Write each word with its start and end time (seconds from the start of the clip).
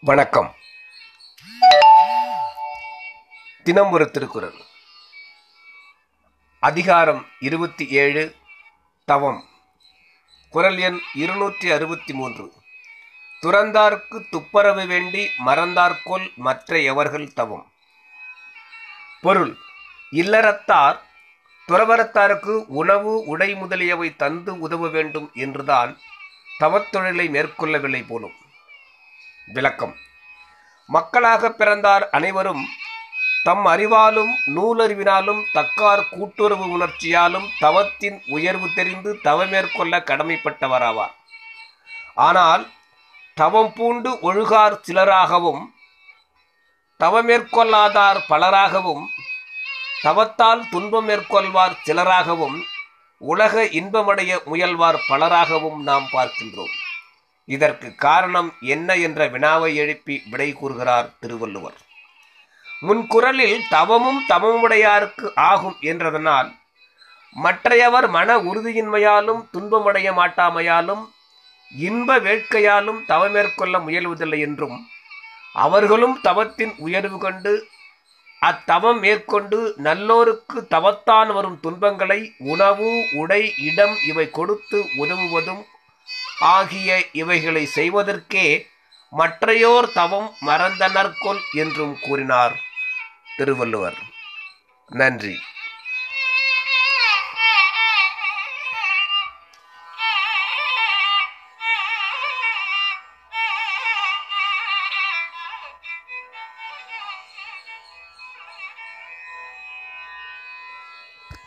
வணக்கம். 0.00 0.54
தினம் 3.64 3.90
ஒரு 3.90 4.10
திருக்குறள். 4.10 4.54
அதிகாரம் 6.60 7.26
இருபத்தி 7.40 7.88
ஏழு 7.88 8.36
தவம். 9.04 9.48
குரல் 10.50 10.78
எண் 10.78 11.00
இருநூற்றி 11.14 11.70
அறுபத்தி 11.70 12.12
மூன்று. 12.12 12.52
துறந்தார்க்கு 13.42 14.24
துப்பரவு 14.30 14.86
வேண்டி 14.86 15.30
மறந்தார்கொல் 15.46 16.34
மற்ற 16.34 16.80
எவர்கள் 16.80 17.32
தவம்? 17.32 17.71
பொருள். 19.22 19.56
இல்லறத்தார் 20.12 20.96
துறவரத்தாருக்கு 21.68 22.54
உணவு 22.66 23.24
உடை 23.24 23.54
முதலியவை 23.54 24.16
தந்து 24.16 24.58
உதவ 24.58 24.88
வேண்டும் 24.88 25.30
என்றுதான் 25.34 25.98
தவத்தொழிலை 26.60 27.26
மேற்கொள்ளவில்லை 27.28 28.04
போலும். 28.08 28.34
விளக்கம். 29.46 29.94
மக்களாக 30.86 31.50
பிறந்தார் 31.50 32.10
அனைவரும் 32.10 32.64
தம் 33.44 33.66
அறிவாலும் 33.66 34.32
நூலறிவினாலும் 34.46 35.42
தக்கார் 35.54 36.08
கூட்டுறவு 36.08 36.66
உணர்ச்சியாலும் 36.78 37.48
தவத்தின் 37.58 38.22
உயர்வு 38.26 38.68
தெரிந்து 38.74 39.18
தவமேற்கொள்ள 39.24 40.00
கடமைப்பட்டவராவார். 40.10 41.14
ஆனால் 42.14 42.68
தவம் 43.34 43.72
பூண்டு 43.76 44.10
ஒழுகார் 44.22 44.80
சிலராகவும் 44.88 45.62
தவமேற்கொள்ளாதார் 47.02 48.20
பலராகவும் 48.28 49.04
தவத்தால் 50.02 50.62
துன்பம் 50.70 51.06
மேற்கொள்வார் 51.08 51.74
சிலராகவும் 51.86 52.58
உலக 53.20 53.64
இன்பமடைய 53.80 54.30
முயல்வார் 54.50 54.98
பலராகவும் 55.08 55.80
நாம் 55.88 56.06
பார்க்கின்றோம். 56.12 56.74
இதற்கு 57.44 57.88
காரணம் 57.94 58.50
என்ன 58.74 58.96
என்ற 59.06 59.26
வினாவை 59.26 59.70
எழுப்பி 59.76 60.22
விடை 60.30 60.52
கூறுகிறார் 60.52 61.08
திருவள்ளுவர். 61.20 61.78
முன்குரலில் 62.86 63.58
தவமும் 63.74 64.20
தவமுடையாருக்கு 64.28 65.26
ஆகும் 65.50 65.76
என்றதனால் 65.80 66.48
மற்றையவர் 67.44 68.08
மன 68.08 68.38
உறுதியின்மையாலும் 68.50 69.42
துன்பமடைய 69.52 70.08
மாட்டாமையாலும் 70.20 71.04
இன்ப 71.72 72.18
வேட்கையாலும் 72.18 73.00
தவமேற்கொள்ள 73.08 73.76
முயல்வதில்லை 73.86 74.40
என்றும் 74.48 74.76
அவர்களும் 75.52 76.20
தவத்தின் 76.20 76.74
உயர்வு 76.76 77.18
கண்டு 77.18 77.66
அத்தவம் 78.40 79.00
மேற்கொண்டு 79.00 79.74
நல்லோருக்கு 79.82 80.58
தவத்தான் 80.70 81.32
வரும் 81.32 81.60
துன்பங்களை 81.60 82.34
உணவு 82.38 83.08
உடை 83.12 83.54
இடம் 83.56 83.96
இவை 84.06 84.30
கொடுத்து 84.30 84.84
உதவுவதும் 84.96 85.62
ஆகிய 86.40 87.06
இவைகளை 87.12 87.68
செய்வதற்கே 87.74 88.66
மற்றையோர் 89.10 89.92
தவம் 89.92 90.34
மறந்தனர்கொல் 90.46 91.40
என்றும் 91.54 91.98
கூறினார் 92.00 92.52
திருவள்ளுவர். 93.36 93.98
நன்றி. 94.86 95.38